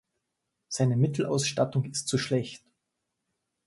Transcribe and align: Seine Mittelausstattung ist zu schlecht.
Seine 0.67 0.97
Mittelausstattung 0.97 1.83
ist 1.85 2.07
zu 2.07 2.17
schlecht. 2.17 2.63